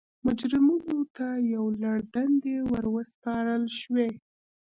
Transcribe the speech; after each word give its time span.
مجرمینو 0.25 0.99
ته 1.15 1.27
یو 1.53 1.65
لړ 1.81 1.97
دندې 2.15 2.55
ور 2.71 2.85
وسپارل 2.95 3.63
شوې. 3.79 4.09